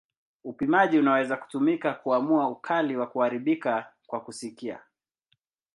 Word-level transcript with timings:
Upimaji 0.43 0.99
unaweza 0.99 1.37
kutumika 1.37 1.93
kuamua 1.93 2.47
ukali 2.47 2.97
wa 2.97 3.07
kuharibika 3.07 3.93
kwa 4.07 4.21
kusikia. 4.21 4.79